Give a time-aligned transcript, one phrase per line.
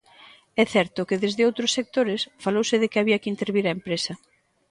[0.61, 4.13] É certo que desde outros sectores falouse de que había que intervir a empresa.